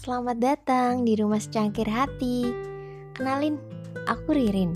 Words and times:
selamat 0.00 0.40
datang 0.40 1.04
di 1.04 1.12
Rumah 1.12 1.36
Secangkir 1.36 1.84
Hati. 1.84 2.48
Kenalin, 3.12 3.60
aku 4.08 4.32
Ririn. 4.32 4.72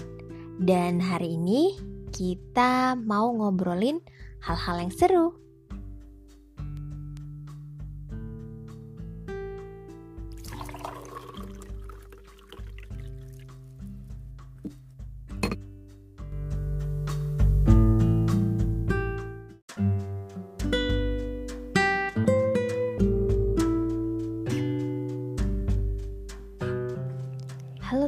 Dan 0.60 1.00
hari 1.00 1.41
ini 1.41 1.80
kita 2.12 2.92
mau 2.92 3.33
ngobrolin 3.33 4.05
hal-hal 4.45 4.84
yang 4.84 4.92
seru. 4.92 5.33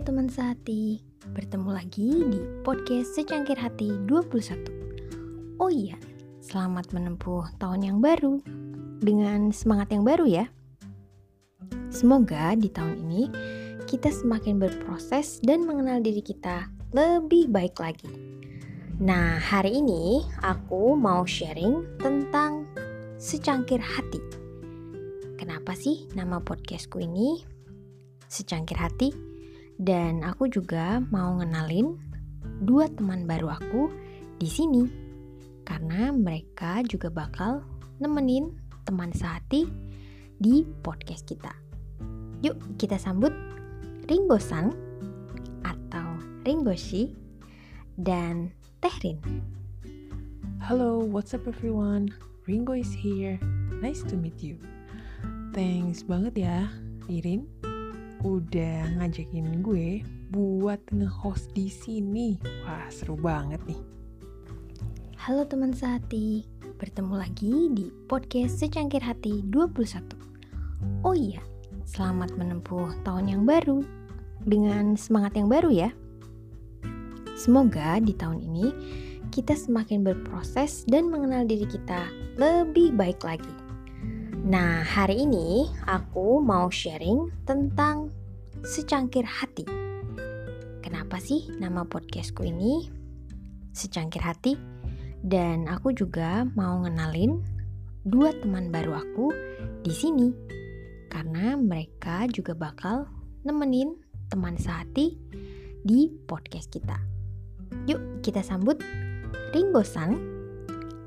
Teman 0.06 0.30
sehati, 0.30 1.02
bertemu 1.34 1.74
lagi 1.74 2.22
di 2.30 2.38
podcast 2.62 3.18
Secangkir 3.18 3.58
Hati 3.58 3.90
21 4.06 5.58
Oh 5.58 5.66
iya, 5.66 5.98
selamat 6.38 6.94
menempuh 6.94 7.50
tahun 7.58 7.82
yang 7.82 7.98
baru. 7.98 8.38
Dengan 9.02 9.50
semangat 9.50 9.90
yang 9.90 10.06
baru 10.06 10.30
ya. 10.30 10.46
Semoga 11.90 12.54
di 12.54 12.70
tahun 12.70 13.02
ini 13.02 13.22
kita 13.90 14.14
semakin 14.14 14.62
berproses 14.62 15.42
dan 15.42 15.66
mengenal 15.66 15.98
diri 15.98 16.22
kita 16.22 16.70
lebih 16.94 17.50
baik 17.50 17.74
lagi. 17.82 18.06
Nah 19.02 19.42
hari 19.42 19.82
ini 19.82 20.22
aku 20.38 20.94
mau 20.94 21.26
sharing 21.26 21.82
tentang 21.98 22.62
secangkir 23.18 23.82
hati. 23.82 24.22
Kenapa 25.34 25.74
sih 25.74 26.06
nama 26.14 26.38
podcastku 26.38 27.02
ini 27.02 27.42
secangkir 28.30 28.78
hati? 28.78 29.35
Dan 29.76 30.24
aku 30.24 30.48
juga 30.48 31.04
mau 31.12 31.36
ngenalin 31.36 32.00
dua 32.64 32.88
teman 32.88 33.28
baru 33.28 33.52
aku 33.52 33.92
di 34.40 34.48
sini. 34.48 34.88
Karena 35.66 36.14
mereka 36.14 36.80
juga 36.86 37.12
bakal 37.12 37.60
nemenin 38.00 38.56
teman 38.88 39.12
sehati 39.12 39.68
di 40.40 40.64
podcast 40.84 41.28
kita. 41.28 41.52
Yuk 42.44 42.76
kita 42.80 43.00
sambut 43.00 43.32
Ringo 44.06 44.38
San 44.38 44.70
atau 45.66 46.20
Ringoshi 46.46 47.16
dan 47.98 48.52
Tehrin. 48.78 49.18
Hello, 50.62 51.00
what's 51.02 51.34
up 51.34 51.48
everyone? 51.48 52.12
Ringo 52.46 52.76
is 52.76 52.92
here. 52.94 53.40
Nice 53.82 54.06
to 54.06 54.14
meet 54.14 54.38
you. 54.38 54.60
Thanks 55.56 56.04
banget 56.04 56.46
ya, 56.46 56.68
Irin, 57.08 57.48
udah 58.24 58.96
ngajakin 58.96 59.60
gue 59.60 60.00
buat 60.32 60.80
nge-host 60.88 61.52
di 61.52 61.68
sini. 61.68 62.40
Wah, 62.64 62.88
seru 62.88 63.18
banget 63.18 63.60
nih. 63.68 63.82
Halo 65.20 65.42
teman 65.44 65.74
sehati, 65.74 66.46
bertemu 66.78 67.14
lagi 67.18 67.54
di 67.74 67.90
podcast 68.06 68.62
Secangkir 68.62 69.02
Hati 69.02 69.42
21. 69.50 71.02
Oh 71.02 71.16
iya, 71.16 71.42
selamat 71.84 72.38
menempuh 72.38 72.94
tahun 73.02 73.26
yang 73.26 73.42
baru 73.42 73.82
dengan 74.46 74.94
semangat 74.94 75.34
yang 75.34 75.50
baru 75.50 75.70
ya. 75.74 75.90
Semoga 77.36 78.00
di 78.00 78.14
tahun 78.16 78.40
ini 78.40 78.66
kita 79.34 79.52
semakin 79.52 80.06
berproses 80.06 80.86
dan 80.88 81.10
mengenal 81.10 81.44
diri 81.44 81.66
kita 81.68 82.06
lebih 82.38 82.94
baik 82.94 83.20
lagi. 83.26 83.65
Nah, 84.46 84.86
hari 84.86 85.26
ini 85.26 85.66
aku 85.90 86.38
mau 86.38 86.70
sharing 86.70 87.34
tentang 87.42 88.14
secangkir 88.62 89.26
hati. 89.26 89.66
Kenapa 90.86 91.18
sih 91.18 91.50
nama 91.58 91.82
podcastku 91.82 92.46
ini 92.46 92.86
secangkir 93.74 94.22
hati? 94.22 94.54
Dan 95.18 95.66
aku 95.66 95.90
juga 95.90 96.46
mau 96.54 96.78
ngenalin 96.86 97.42
dua 98.06 98.30
teman 98.38 98.70
baru 98.70 98.94
aku 99.02 99.34
di 99.82 99.90
sini 99.90 100.30
karena 101.10 101.58
mereka 101.58 102.30
juga 102.30 102.54
bakal 102.54 103.10
nemenin 103.42 103.98
teman 104.30 104.54
sehati 104.54 105.18
di 105.82 106.06
podcast 106.30 106.70
kita. 106.70 107.02
Yuk 107.90 108.22
kita 108.22 108.46
sambut 108.46 108.78
Ringo 109.50 109.82
San 109.82 110.14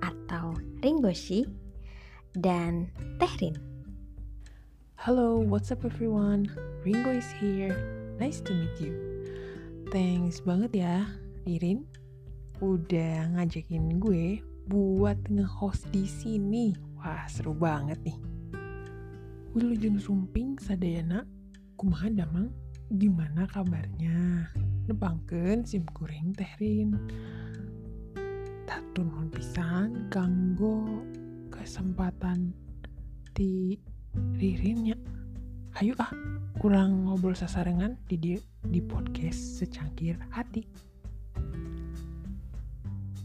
atau 0.04 0.60
Ringoshi 0.84 1.69
dan 2.38 2.94
Tehrin. 3.18 3.58
Hello, 5.02 5.42
what's 5.42 5.74
up 5.74 5.82
everyone? 5.82 6.46
Ringo 6.86 7.10
is 7.10 7.26
here. 7.42 7.74
Nice 8.22 8.44
to 8.46 8.54
meet 8.54 8.78
you. 8.78 8.94
Thanks 9.90 10.44
banget 10.46 10.86
ya, 10.86 11.10
Irin, 11.50 11.90
udah 12.62 13.34
ngajakin 13.34 13.98
gue 13.98 14.46
buat 14.70 15.18
nge-host 15.26 15.90
di 15.90 16.06
sini. 16.06 16.78
Wah, 17.00 17.26
seru 17.26 17.58
banget 17.58 17.98
nih. 18.06 18.20
Wilujeng 19.58 19.98
sumping 19.98 20.62
sadayana, 20.62 21.26
kumaha 21.74 22.14
damang, 22.14 22.54
gimana 22.94 23.50
kabarnya? 23.50 24.46
Nepangkeun 24.86 25.66
sim 25.66 25.82
kuring 25.98 26.38
Tehrin. 26.38 26.94
Tatun 28.70 29.34
pisan 29.34 30.06
kanggo 30.14 31.02
kesempatan 31.60 32.56
di 33.36 33.76
ririnnya 34.40 34.96
ayo 35.84 35.94
ah 36.00 36.12
kurang 36.58 37.08
ngobrol 37.08 37.36
sasarengan 37.36 38.00
di 38.08 38.16
dia 38.16 38.40
di 38.64 38.80
podcast 38.80 39.60
secangkir 39.60 40.16
hati 40.32 40.64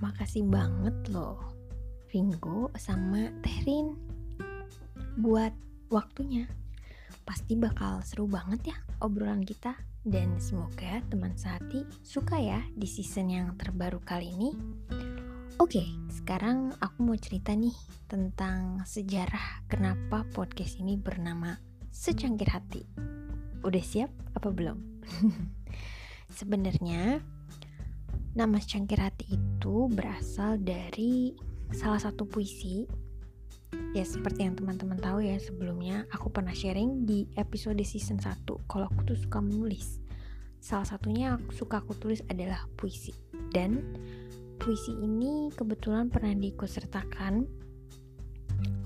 Makasih 0.05 0.45
banget 0.45 0.93
loh 1.17 1.41
Ringo 2.13 2.69
sama 2.77 3.33
Tehrin 3.41 3.97
buat 5.17 5.57
waktunya. 5.89 6.45
Pasti 7.25 7.57
bakal 7.57 8.05
seru 8.05 8.29
banget 8.29 8.75
ya 8.75 8.77
obrolan 9.01 9.41
kita 9.49 9.73
dan 10.05 10.37
semoga 10.37 11.01
teman 11.09 11.33
sehati 11.41 11.89
suka 12.05 12.37
ya 12.37 12.61
di 12.77 12.85
season 12.85 13.33
yang 13.33 13.49
terbaru 13.57 13.97
kali 14.05 14.29
ini. 14.29 14.51
Oke, 15.63 15.87
sekarang 16.11 16.75
aku 16.83 17.07
mau 17.07 17.15
cerita 17.15 17.55
nih 17.55 17.71
tentang 18.11 18.83
sejarah 18.83 19.63
kenapa 19.71 20.27
podcast 20.35 20.83
ini 20.83 20.99
bernama 20.99 21.55
Secangkir 21.95 22.51
Hati. 22.51 22.83
Udah 23.63 23.79
siap 23.79 24.11
apa 24.35 24.51
belum? 24.51 24.75
Sebenarnya 26.43 27.23
nama 28.35 28.59
Secangkir 28.59 28.99
Hati 28.99 29.31
itu 29.31 29.87
berasal 29.95 30.59
dari 30.59 31.39
salah 31.71 32.03
satu 32.03 32.27
puisi. 32.27 32.91
Ya 33.95 34.03
seperti 34.03 34.51
yang 34.51 34.59
teman-teman 34.59 34.99
tahu 34.99 35.23
ya 35.23 35.39
sebelumnya 35.39 36.03
aku 36.11 36.35
pernah 36.35 36.51
sharing 36.51 37.07
di 37.07 37.31
episode 37.39 37.79
season 37.87 38.19
1 38.19 38.43
kalau 38.67 38.91
aku 38.91 39.15
tuh 39.15 39.19
suka 39.23 39.39
menulis. 39.39 40.03
Salah 40.59 40.89
satunya 40.89 41.39
aku 41.39 41.55
suka 41.55 41.79
aku 41.79 41.95
tulis 41.95 42.27
adalah 42.27 42.67
puisi. 42.75 43.15
Dan 43.55 43.95
puisi 44.65 44.97
ini 44.97 45.53
kebetulan 45.53 46.09
pernah 46.09 46.33
diikutsertakan 46.33 47.45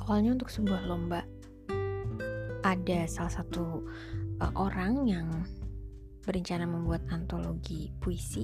awalnya 0.03 0.35
untuk 0.35 0.51
sebuah 0.51 0.91
lomba. 0.91 1.23
Ada 2.67 3.07
salah 3.07 3.31
satu 3.31 3.87
uh, 4.43 4.53
orang 4.59 5.07
yang 5.07 5.31
berencana 6.27 6.67
membuat 6.67 7.07
antologi 7.15 7.95
puisi 8.03 8.43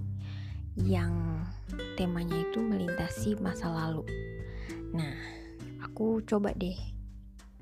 yang 0.78 1.42
temanya 1.98 2.38
itu 2.38 2.62
melintasi 2.62 3.34
masa 3.42 3.66
lalu. 3.66 4.06
Nah, 4.94 5.18
aku 5.82 6.22
coba 6.22 6.54
deh 6.54 6.78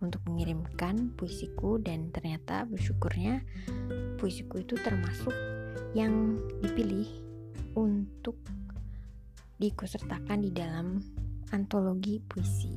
untuk 0.05 0.21
mengirimkan 0.29 1.17
puisiku 1.17 1.81
dan 1.81 2.13
ternyata 2.13 2.69
bersyukurnya 2.69 3.41
puisiku 4.21 4.61
itu 4.61 4.77
termasuk 4.85 5.33
yang 5.97 6.37
dipilih 6.61 7.09
untuk 7.73 8.37
diikutsertakan 9.62 10.43
di 10.43 10.50
dalam 10.50 10.99
antologi 11.55 12.19
puisi. 12.19 12.75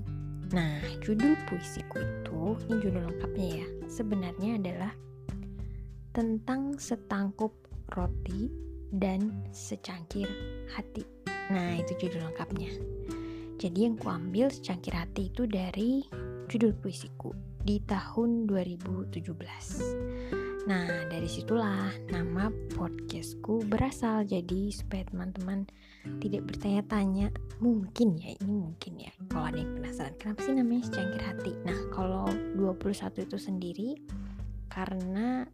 Nah, 0.54 0.78
judul 1.02 1.34
puisiku 1.50 1.98
itu, 1.98 2.54
ini 2.70 2.86
judul 2.86 3.10
lengkapnya 3.10 3.66
ya, 3.66 3.68
sebenarnya 3.90 4.62
adalah 4.62 4.94
tentang 6.14 6.78
setangkup 6.78 7.50
roti 7.98 8.54
dan 8.94 9.34
secangkir 9.50 10.30
hati. 10.70 11.02
Nah, 11.50 11.82
itu 11.82 11.98
judul 12.06 12.30
lengkapnya. 12.30 12.70
Jadi 13.58 13.90
yang 13.90 13.98
kuambil 13.98 14.54
secangkir 14.54 14.94
hati 14.94 15.34
itu 15.34 15.50
dari 15.50 16.06
judul 16.46 16.78
puisiku 16.78 17.34
di 17.66 17.82
tahun 17.82 18.46
2017. 18.46 20.45
Nah, 20.66 20.90
dari 21.14 21.30
situlah 21.30 21.94
nama 22.10 22.50
podcastku 22.74 23.70
berasal. 23.70 24.26
Jadi 24.26 24.74
supaya 24.74 25.06
teman-teman 25.06 25.70
tidak 26.18 26.50
bertanya-tanya, 26.50 27.30
mungkin 27.62 28.18
ya, 28.18 28.34
ini 28.42 28.54
mungkin 28.54 28.98
ya. 28.98 29.14
Kalau 29.30 29.46
ada 29.54 29.62
yang 29.62 29.78
penasaran, 29.78 30.18
kenapa 30.18 30.42
sih 30.42 30.58
namanya 30.58 30.90
secangkir 30.90 31.22
hati? 31.22 31.54
Nah, 31.62 31.78
kalau 31.94 32.26
21 32.58 33.30
itu 33.30 33.38
sendiri, 33.38 33.90
karena 34.74 35.46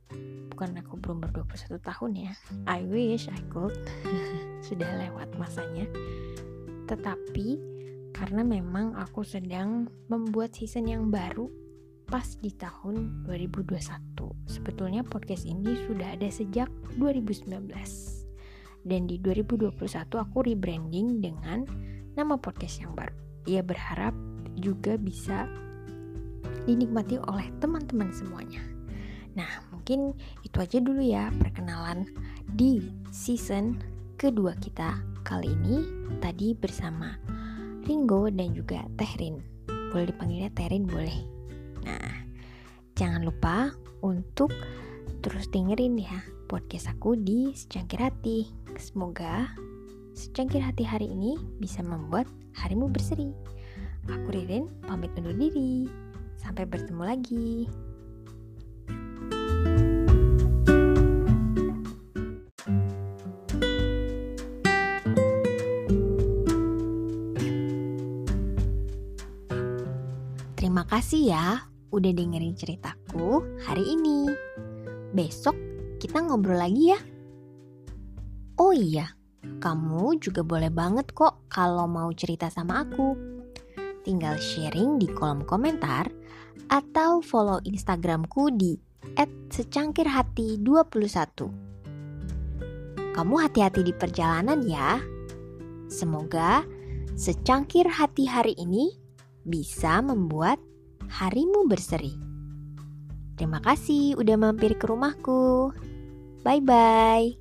bukan 0.48 0.80
aku 0.82 0.96
belum 0.98 1.22
ber 1.22 1.30
21 1.46 1.78
tahun 1.78 2.12
ya 2.18 2.34
I 2.66 2.82
wish 2.90 3.30
I 3.30 3.38
could 3.54 3.78
sudah 4.66 4.90
lewat 4.98 5.30
masanya 5.38 5.86
tetapi 6.90 7.62
karena 8.18 8.42
memang 8.42 8.98
aku 8.98 9.22
sedang 9.22 9.94
membuat 10.10 10.58
season 10.58 10.90
yang 10.90 11.14
baru 11.14 11.50
pas 12.08 12.26
di 12.40 12.52
tahun 12.56 13.26
2021 13.28 13.82
sebetulnya 14.48 15.02
podcast 15.06 15.46
ini 15.48 15.76
sudah 15.88 16.18
ada 16.18 16.28
sejak 16.28 16.68
2019 16.98 17.72
dan 18.86 19.02
di 19.06 19.16
2021 19.22 19.78
aku 20.18 20.38
rebranding 20.42 21.22
dengan 21.22 21.68
nama 22.18 22.36
podcast 22.36 22.82
yang 22.84 22.94
baru 22.98 23.16
ia 23.46 23.62
berharap 23.66 24.14
juga 24.60 25.00
bisa 25.00 25.50
dinikmati 26.66 27.18
oleh 27.18 27.50
teman-teman 27.58 28.14
semuanya. 28.14 28.62
Nah, 29.34 29.50
mungkin 29.72 30.14
itu 30.44 30.58
aja 30.60 30.78
dulu 30.78 31.02
ya 31.02 31.32
perkenalan 31.40 32.06
di 32.52 32.84
season 33.10 33.80
kedua 34.20 34.54
kita 34.60 35.00
kali 35.24 35.56
ini 35.64 35.88
tadi 36.20 36.54
bersama 36.54 37.16
Ringo 37.88 38.30
dan 38.30 38.54
juga 38.54 38.86
Tehrin. 39.00 39.42
Boleh 39.90 40.12
dipanggilnya 40.12 40.52
Tehrin 40.54 40.86
boleh. 40.86 41.31
Nah, 41.86 42.14
jangan 42.94 43.26
lupa 43.26 43.74
untuk 44.02 44.54
terus 45.22 45.50
dengerin 45.54 46.02
ya 46.02 46.20
podcast 46.52 46.92
aku 46.92 47.16
di 47.16 47.56
Secangkir 47.56 48.04
Hati. 48.04 48.52
Semoga 48.76 49.48
secangkir 50.12 50.60
hati 50.60 50.84
hari 50.84 51.08
ini 51.08 51.40
bisa 51.64 51.80
membuat 51.80 52.28
harimu 52.60 52.92
berseri. 52.92 53.32
Aku 54.12 54.34
Ririn, 54.34 54.68
pamit 54.84 55.14
undur 55.16 55.32
diri. 55.38 55.88
Sampai 56.36 56.68
bertemu 56.68 57.04
lagi. 57.06 57.50
Terima 70.58 70.86
kasih 70.86 71.34
ya 71.34 71.71
udah 71.92 72.12
dengerin 72.16 72.56
ceritaku 72.56 73.44
hari 73.68 73.84
ini. 73.84 74.32
Besok 75.12 75.60
kita 76.00 76.24
ngobrol 76.24 76.58
lagi 76.58 76.96
ya. 76.96 77.00
Oh 78.58 78.72
iya, 78.72 79.12
kamu 79.62 80.18
juga 80.24 80.42
boleh 80.42 80.72
banget 80.72 81.12
kok 81.12 81.52
kalau 81.52 81.86
mau 81.86 82.10
cerita 82.16 82.50
sama 82.50 82.88
aku. 82.88 83.14
Tinggal 84.02 84.42
sharing 84.42 84.98
di 84.98 85.06
kolom 85.12 85.46
komentar 85.46 86.10
atau 86.72 87.20
follow 87.22 87.60
Instagramku 87.68 88.56
di 88.56 88.80
@secangkirhati21. 89.52 91.52
Kamu 93.12 93.36
hati-hati 93.36 93.84
di 93.84 93.92
perjalanan 93.92 94.64
ya. 94.64 94.96
Semoga 95.92 96.64
secangkir 97.20 97.92
hati 97.92 98.24
hari 98.24 98.56
ini 98.56 98.96
bisa 99.44 100.00
membuat 100.00 100.64
harimu 101.12 101.68
berseri. 101.68 102.16
Terima 103.36 103.60
kasih 103.60 104.16
udah 104.16 104.38
mampir 104.40 104.80
ke 104.80 104.88
rumahku. 104.88 105.76
Bye 106.48 106.64
bye. 106.64 107.41